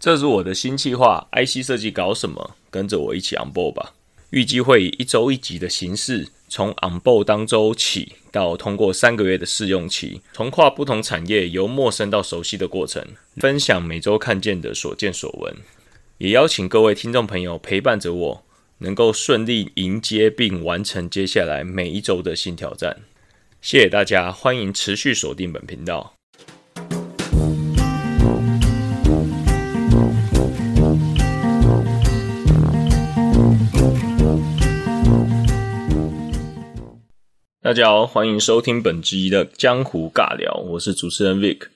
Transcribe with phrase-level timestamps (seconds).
[0.00, 2.56] 这是我的新计划，IC 设计搞什么？
[2.70, 3.92] 跟着我一起 on board 吧。
[4.30, 13.04] 预计会以一周一集的形式，从 on board 当周起，到通过三个月的试用期，从跨不同产业由陌生到熟悉的过程，
[13.36, 15.54] 分享每周看见的所见所闻，
[16.16, 18.44] 也邀请各位听众朋友陪伴着我，
[18.78, 23.00] 能够顺利迎接并完成接下来每一周的新挑战。
[23.60, 26.19] 谢谢大家，欢迎持续锁定本频道。
[37.70, 41.68] 大家好，欢迎收听本集的江湖尬聊，我是主持人 Vic。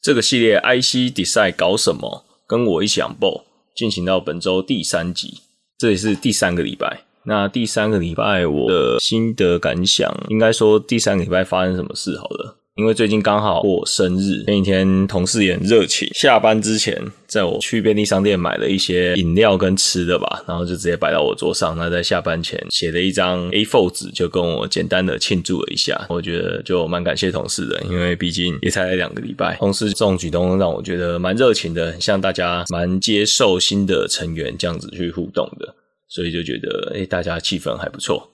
[0.00, 2.24] 这个系列 IC Design 搞什么？
[2.46, 3.44] 跟我一起 on b o
[3.76, 5.42] 进行到本周第三集，
[5.76, 7.02] 这也是第三个礼拜。
[7.24, 12.56] 那第三个礼拜我的心得感想，应该说第三个礼拜发生什么事好了。
[12.76, 21.76] 因为最近刚好过生日，前几天同事也很热情，下班之前在我去便利商店买了一些饮料跟吃的吧，然后就直接摆到我桌上。
[21.76, 26.06] 那在下班前写了一张 A4 纸，就跟我简单的庆祝了一下。
[26.08, 35.74] 我觉得就蛮感谢同事的，因为毕竟也才两个礼拜，同事这种举动让我觉得蛮热情的，像大家蛮接受新的成员这样子去互动的，
[36.08, 38.30] 所以就觉得哎，大家气氛还不错。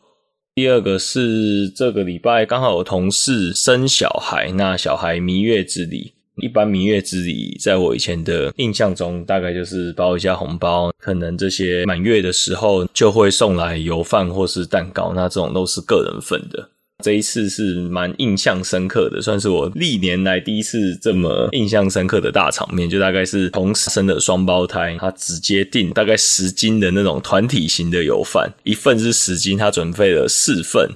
[0.58, 16.68] 第二个是这个礼拜刚好有同事生小孩，那小孩蜜月之礼，一般蜜月之礼，在我以前的印象中，大概就是包一下红包，可能这些满月的时候就会送来油饭或是蛋糕，那这种都是个人份的。
[17.04, 22.90] 这一次是蛮印象深刻的，算是我历年来第一次这么印象深刻的大场面。
[22.90, 30.90] 就大概是同时生的双胞胎，他直接订大概十斤的那种团体型的油饭，一份是十斤，他准备了四份，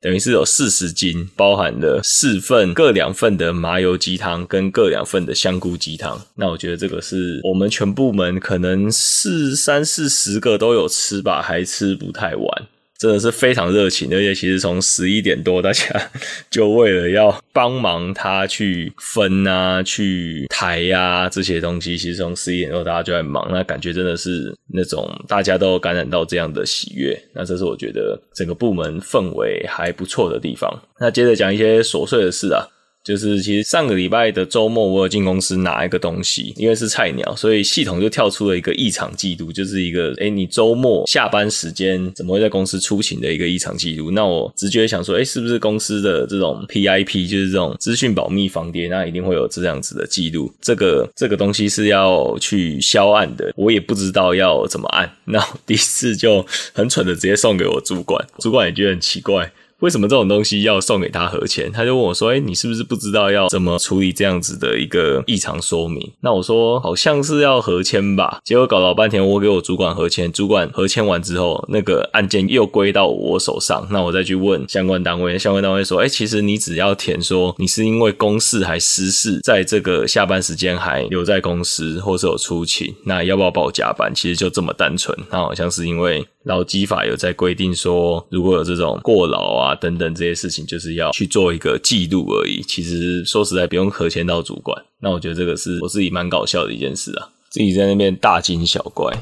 [0.00, 6.20] 等于是有四十斤，包含了四份各两份的麻油鸡汤跟各两份的香菇鸡汤。
[6.34, 12.66] 那我觉得这个是我们全部门可能四三四十个都有吃吧，还吃不太完。
[12.98, 16.10] 真的是非常热情，而且其实从十一点多，大家
[16.50, 30.70] 就为了要帮忙他去分啊、去抬呀这些东西，其实从十一点多大家就在忙，那感觉真的是那种大家都感染到这样的喜悦，那这是我觉得整个部门氛围还不错的地方。
[30.98, 32.66] 那接着讲一些琐碎的事啊。
[33.06, 44.10] 就是其实上个礼拜的周末，我有进公司拿一个东西，因为是菜鸟，所以系统就跳出了一个异常记录，就是一个哎，你周末下班时间怎么会在公司出勤的一个异常记录。
[44.10, 50.52] 那我直觉想说，哎，是不是公司的这种 PIP，就是这种资讯保密防谍，那一定会有这样子的记录。
[50.60, 59.52] 这个这个东西是要去销案的，我也不知道要怎么按， 那第一次就很蠢的直接送给我主管，主管也觉得很奇怪。
[59.80, 61.70] 为什么这种东西要送给他核签？
[61.70, 73.86] 他就问我说：“哎，你是不是不知道要怎么处理这样子的一个异常说明？”那我说：“好像是要核签吧。”结果搞老半天，我给我主管核签，主管核签完之后，那个案件又归到我手上。
[73.90, 84.10] 那我再去问相关单位，相关单位说：“哎，其实你只要填说你是因为公事还私事，在这个下班时间还留在公司，或是有出勤，那要不要报加班？
[84.14, 85.14] 其实就这么单纯。
[85.30, 92.62] 那好像是因为。”劳基法有在规定说，如果有这种过劳啊等等这些事情，就是要去做一个记录而已。
[92.62, 94.80] 其实说实在，不用核签到主管。
[95.02, 99.12] 那我觉得这个是我自己蛮搞笑的一件事啊，自己在那边大惊小怪。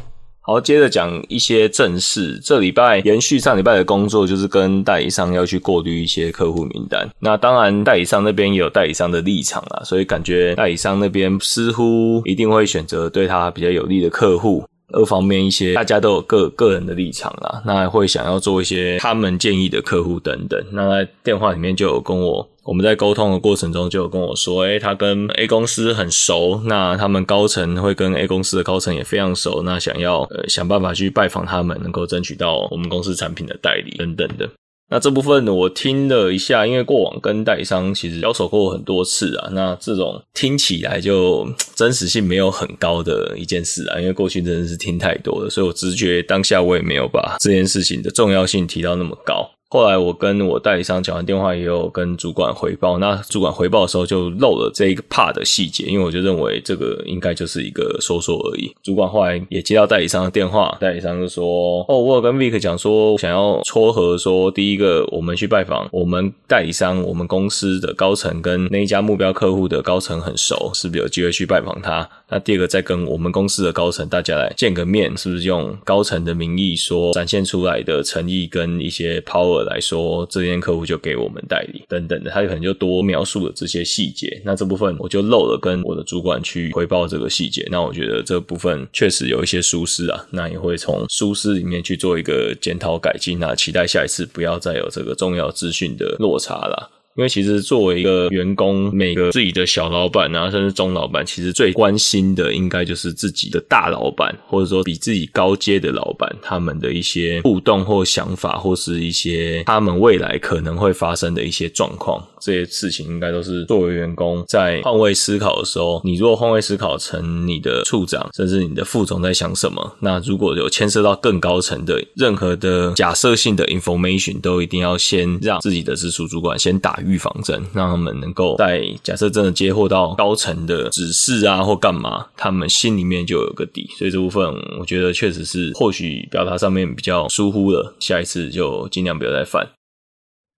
[0.46, 2.38] 好，接着讲一些正事。
[2.44, 7.08] 这礼拜延续上礼拜的工作，就是跟代理商要去过滤一些客户名单。
[7.18, 14.62] 那当然，代理商那边也有代理商的立场啊，所以感觉代理商那边似乎一定会选择对他比较有利的客户。
[14.94, 20.64] 各方面一些，大家都有个个人的立场啦，那会想要做一些他们建议的客户等等。
[20.70, 34.48] 那在电话里面就有跟我，我们在沟通的过程中就有跟我说，诶，他跟 A 公司很熟，那他们高层会跟 A 公司的高层也非常熟，那想要呃想办法去拜访他们，能够争取到我们公司产品的代理等等的。
[34.94, 41.44] 那这部分，我听了一下，因为过往跟代理商其实交手过很多次啊，那这种听起来就
[41.74, 49.50] 真实性没有很高的一件事啊，因为过去真的是听太多了，所以我直觉当下我也没有把这件事情的重要性提到那么高。
[49.74, 52.96] 后来我跟我代理商讲完电话，也有跟主管回报。
[52.98, 58.72] 那主管回报的时候就漏了这一个 part 的细节，因为我就认为这个应该就是一个说说而已。
[58.84, 72.08] 主管后来也接到代理商的电话，代理商就说：“哦，我有跟 Vic 讲说，想要撮合说，第一个我们去拜访我们代理商，我们公司的高层跟那一家目标客户的高层很熟，是不是有机会去拜访他？
[72.28, 84.40] 那第二个再跟我们公司的高层大家来见个面，是不是用高层的名义说展现出来的诚意跟一些 power？” 来说，这间客户就给我们代理等等的，他可能就多描述了这些细节。
[84.44, 87.66] 那这部分我就漏了跟我的主管去汇报这个细节。
[87.70, 93.38] 那我觉得这部分确实有一些疏失啊，那也会从疏失里面去做一个检讨改进。
[93.38, 96.90] 那期待下一次不要再有这个重要资讯的落差了。
[97.16, 112.20] 因为其实作为一个员工，每个自己的小老板啊，甚至中老板，其实最关心的应该就是自己的大老板，或者说比自己高阶的老板，他们的一些互动或想法，或是一些他们未来可能会发生的一些状况。
[112.40, 133.88] 这些事情应该都是作为员工在换位思考的时候，你如果换位思考成你的处长，甚至你的副总在想什么，那如果有牵涉到更高层的任何的假设性的 information，都一定要先让自己的直属主管先打预防针，让他们能够在假设真的接获到高层的指示啊或干嘛，他们心里面就有个底。
[133.98, 134.44] 所以这部分
[134.78, 139.68] 我觉得确实是或许表达上面比较疏忽了，下一次就尽量不要再犯。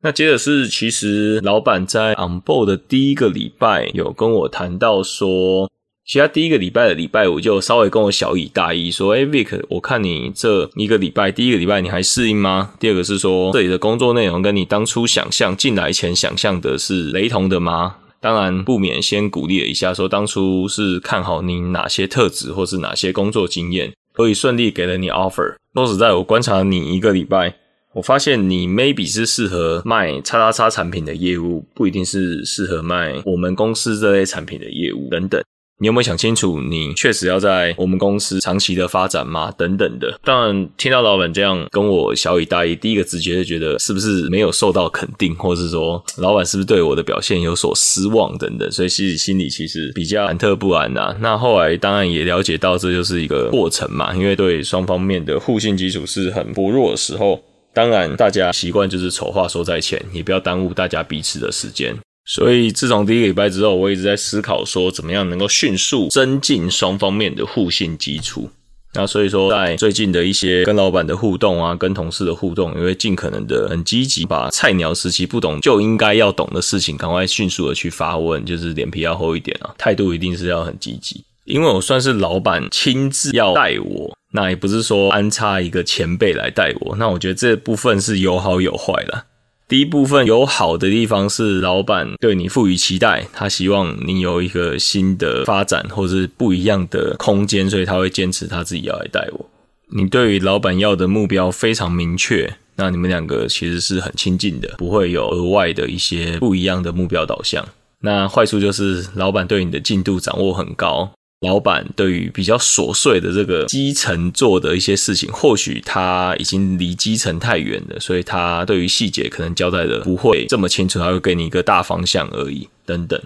[0.03, 5.69] 那接着是，其实老板在 on board 的第一个礼拜有跟我谈到说，
[6.07, 12.71] 其他第一个礼拜的礼拜五就稍微跟我小以大意说，哎，Vic，我看你这一个礼拜，第一个礼拜你还适应吗？
[12.79, 17.97] 第二个是说，这里的工作内容跟你当初想象进来前想象的是雷同的吗？
[18.21, 25.57] 当然不免先鼓励了一下，说当初是看好你哪些特质或是哪些工作经验，所以顺利给了你 offer。
[25.75, 27.57] 说实在，我观察你一个礼拜。
[27.95, 35.43] 我发现你 maybe 是适合卖叉叉叉产品的业务，不一定是适合卖我们公司这类产品的业务等等。
[35.79, 39.53] 你有没有想清楚，你确实要在我们公司长期的发展吗？
[39.59, 40.19] 等等的。
[40.25, 51.15] 当然，听到老板这样跟我小以大意，第一个直觉就觉得是不是没有受到肯定，或是说老板是不是对我的表现有所失望等等，所以心里心里其实比较忐忑不安呐。
[51.21, 57.43] 那后来当然也了解到，这就是一个过程嘛，因为对双方面的互信基础是很薄弱的时候。
[57.75, 61.95] 当然，大家习惯就是丑话说在前，也不要耽误大家彼此的时间。
[62.29, 68.51] 所以，自从第一个礼拜之后，我一直在思考说，怎么样能够迅速增进双方面的互信基础。
[68.95, 81.23] 那所以说，在最近的一些跟老板的互动啊，跟同事的互动，也会尽可能的很积极，把菜鸟时期不懂就应该要懂的事情，赶快迅速的去发问，就是脸皮要厚一点啊，态度一定是要很积极。
[81.45, 84.17] 因为我算是老板亲自要带我。
[84.33, 89.27] 那也不是说安插一个前辈来带我，那我觉得这部分是有好有坏的。
[89.69, 99.51] 第一部分有好的地方是老板对你赋予期待，他希望你有一个新的发展或是不一样的空间，所以他会坚持他自己要来带我。
[99.93, 107.67] 你对于老板要的目标非常明确，那你们两个其实是很亲近的，不会有额外的一些不一样的目标导向。
[108.03, 111.11] 那坏处就是老板对你的进度掌握很高。
[111.41, 122.67] 老板对于比较琐碎的这个基层做的一些事情，或许他已经离基层太远了，所以他对于细节可能交代的不会这么清楚，他会给你一个大方向而已。
[122.87, 123.21] 等等，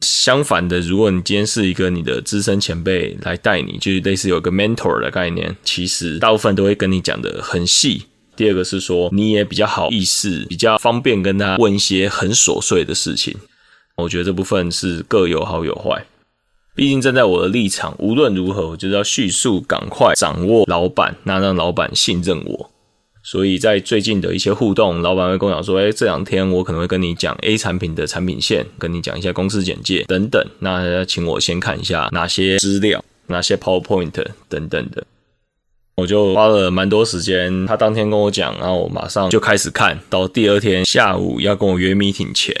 [0.00, 8.06] 相反的，如果你今天是一个你的资深前辈来带你，就是类似有个 mentor 的概念，其实大部分都会跟你讲的很细。
[8.34, 13.36] 第二个是说，你也比较好意思，比较方便跟他问一些很琐碎的事情。
[13.96, 16.04] 我觉得这部分是各有好有坏。
[16.74, 22.70] 毕竟站在我的立场，无论如何，我就是要迅速、赶快掌握老板，那让老板信任我。
[23.22, 30.44] 所以在最近的一些互动，老板会跟我讲说：“哎，这两天我可能会跟你讲 A 产品的产品线，跟你讲一下公司简介等等。
[30.58, 34.10] 那请我先看一下哪些资料、哪些 PowerPoint
[34.48, 35.04] 等等的。”
[35.96, 37.64] 我就花了蛮多时间。
[37.66, 42.52] 他当天跟我讲，然后我马上就开始看到第二天下午要跟我约 meeting 前。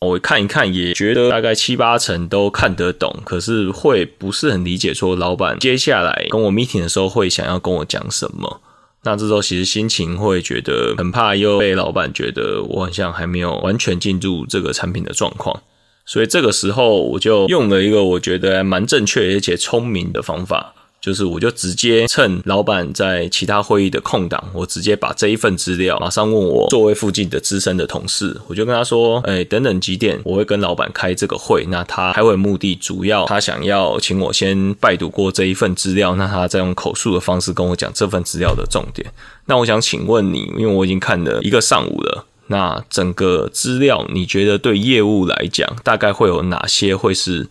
[0.00, 8.60] 我看一看，也觉得大概七八成都看得懂，可是会不是很理解，说老板接下来跟我 meeting 的时候会想要跟我讲什么。
[9.02, 15.62] 那这时候其实心情会觉得很怕，又被老板觉得我好像还没有完全进入这个产品的状况，
[16.04, 20.74] 所以这个时候我就用了一个我觉得蛮正确而且聪明的方法。
[21.00, 31.64] 就是，我就直接趁老板在其他会议的空档，我直接把这一份资料马上问我座位附近的资深的同事，我就跟他说：“哎，等等几点我会跟老板开这个会？
[31.68, 39.08] 那他开会目的主要他想要请我先拜读过这一份资料，那他再用口述的方式跟我讲这份资料的重点。
[39.46, 47.46] 那我想请问你，因为我已经看了一个上午了，那整个资料你觉得对业务来讲，大概会有哪些会是？”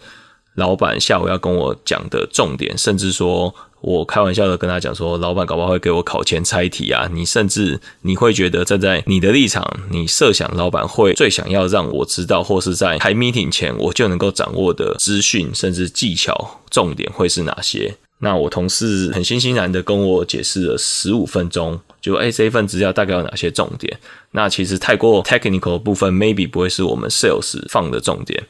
[0.57, 7.07] 老板下午要跟我讲的重点，甚至说我开玩笑的跟他讲说，老板搞不好会给我考前猜题啊。
[7.13, 17.95] 你甚至你会觉得站在你的立场，你设想老板会最想要让我知道，或是在开 meeting 前我就能够掌握的资讯，甚至技巧重点会是哪些？
[18.19, 21.79] 那我同事很欣欣然的跟我解释了十五分钟。
[22.01, 23.99] 就哎这一份资料大概有哪些重点？
[24.31, 28.43] 那其实太过 technical 的部分，maybe 不会是我们 sales 放的重点。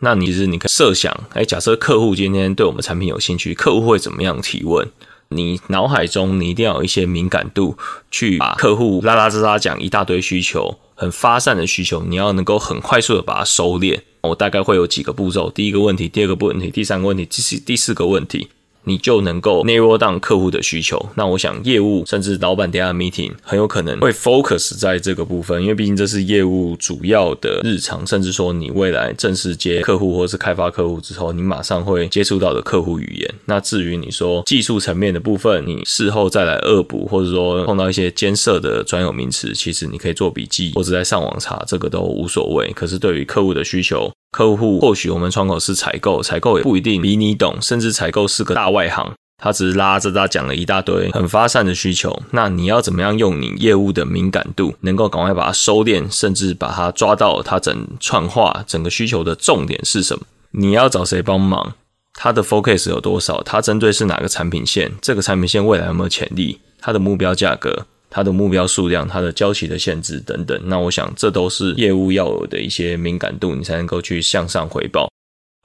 [0.00, 4.88] 那你其实你可设想，哎，假设客户今天对我们产品有兴趣，客户会怎么样提问？
[5.28, 7.76] 你脑海中你一定要有一些敏感度，
[8.10, 14.00] 去把客户拉拉杂杂讲一大堆需求，很发散的需求，你要能够很快速的把它收敛。
[14.20, 18.48] 我大概会有几个步骤：第一个问题，第二个问题，第三个问题，第四第四个问题。
[18.86, 21.04] 你就能够 narrow down 客户的需求。
[21.14, 33.34] 那我想业务甚至老板等下 meeting 很有可能会 focus 在这个部分，因为毕竟这是业务主要的日常，甚至说你未来正式接客户或是开发客户之后，你马上会接触到的客户语言。
[33.46, 42.72] 那至于你说技术层面的部分，你事后再来恶补，或者说碰到一些艰涩的专有名词，其实你可以做笔记或者在上网查，这个都无所谓。
[42.72, 52.22] 可是对于客户的需求，客户或许我们窗口是采购，采购也不一定比你懂，甚至采购是个大外行，他只是拉着他讲了一大堆很发散的需求。
[52.32, 60.26] 那你要怎么样用你业务的敏感度，能够赶快把它收敛，甚至把它抓到他整串话整个需求的重点是什么？
[60.50, 61.72] 你要找谁帮忙？
[62.12, 63.42] 他的 focus 有多少？
[63.42, 64.92] 他针对是哪个产品线？
[65.00, 66.60] 这个产品线未来有没有潜力？
[66.78, 67.86] 他的目标价格？
[68.08, 75.08] 它的目标数量、它的交期的限制等等，那我想这都是业务要有的一些敏感度，你才能够去向上回报。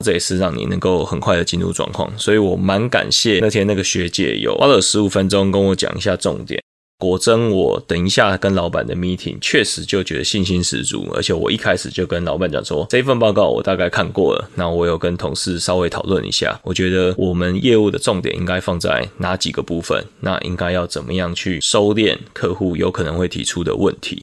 [0.04, 2.12] 这也是让你能够很快的进入状况。
[2.18, 6.60] 所以我蛮感谢那天那个学姐有花了十五分钟跟我讲一下重点。
[7.02, 11.10] 果真，我等一下跟老板的 meeting，确实就觉得信心十足。
[11.16, 14.48] 而且我一开始就跟老板讲说，这份报告我大概看过了。
[14.54, 20.06] 那我有跟同事稍微讨论一下，我觉得我们业务的重点应该放在哪几个部分？
[20.20, 24.22] 那应该要怎么样去收敛客户有可能会提出的问题？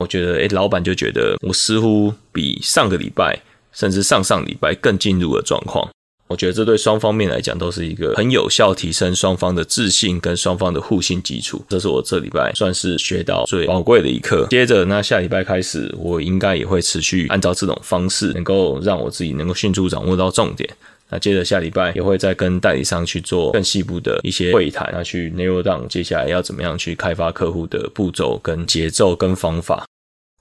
[0.00, 3.40] 我觉得，诶，老板就觉得我似乎比上个礼拜，
[3.72, 5.88] 甚至上上礼拜更进入了状况。
[6.28, 11.64] 我觉得这对双方面来讲都是一个很有效提升双方的自信跟双方的互信基础。
[11.68, 14.46] 这是我这礼拜算是学到最宝贵的一课。
[14.50, 20.68] 接着，那下礼拜开始，我应该也会持续按照这种方式，能够让我自己能够迅速掌握到重点。
[21.10, 29.86] 那接着下礼拜也会再跟代理商去做更细部的一些会谈，那去 narrow down 接下来要怎么样去开发客户的步骤、跟节奏、跟方法。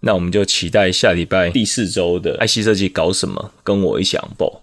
[0.01, 4.61] 那我们就期待下礼拜第四周的 IC 设计搞什么，跟我一起报。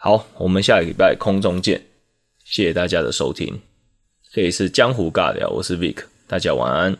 [0.00, 1.82] 好，我们下个礼拜空中见，
[2.44, 3.60] 谢谢大家的收听。
[4.30, 6.96] 这里是江湖尬聊，我是 Vic，大家晚安。